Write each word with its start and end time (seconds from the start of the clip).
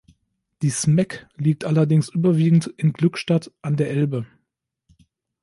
Die 0.63 0.71
Smack 0.71 1.27
liegt 1.37 1.63
allerdings 1.63 2.09
überwiegend 2.09 2.65
in 2.75 2.91
Glückstadt 2.91 3.51
an 3.61 3.75
der 3.77 3.91
Elbe. 3.91 4.25